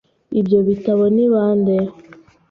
[0.39, 1.75] Ibyo bitabo ni bande?